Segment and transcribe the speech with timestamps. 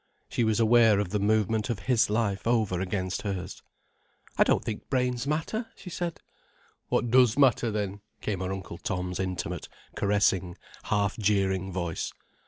[0.29, 3.61] She was aware of the movement of his life over against hers.
[4.35, 6.19] "I don't think brains matter," she said.
[6.87, 12.13] "What does matter then?" came her Uncle Tom's intimate, caressing, half jeering voice.